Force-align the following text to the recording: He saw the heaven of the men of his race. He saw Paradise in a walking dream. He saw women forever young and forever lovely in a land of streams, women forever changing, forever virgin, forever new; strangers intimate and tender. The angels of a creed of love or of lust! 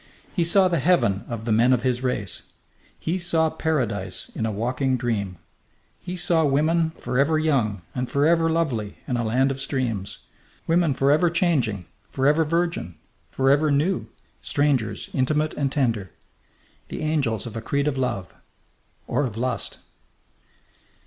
He 0.33 0.43
saw 0.43 0.67
the 0.67 0.79
heaven 0.79 1.23
of 1.29 1.45
the 1.45 1.51
men 1.51 1.73
of 1.73 1.83
his 1.83 2.01
race. 2.01 2.51
He 2.97 3.19
saw 3.19 3.51
Paradise 3.51 4.29
in 4.29 4.47
a 4.47 4.51
walking 4.51 4.97
dream. 4.97 5.37
He 5.99 6.17
saw 6.17 6.43
women 6.43 6.89
forever 6.99 7.37
young 7.37 7.83
and 7.93 8.09
forever 8.09 8.49
lovely 8.49 8.97
in 9.07 9.15
a 9.15 9.23
land 9.23 9.51
of 9.51 9.61
streams, 9.61 10.17
women 10.65 10.95
forever 10.95 11.29
changing, 11.29 11.85
forever 12.09 12.43
virgin, 12.43 12.95
forever 13.29 13.69
new; 13.69 14.07
strangers 14.41 15.11
intimate 15.13 15.53
and 15.53 15.71
tender. 15.71 16.09
The 16.87 17.01
angels 17.03 17.45
of 17.45 17.55
a 17.55 17.61
creed 17.61 17.87
of 17.87 17.95
love 17.95 18.33
or 19.05 19.25
of 19.27 19.37
lust! 19.37 19.77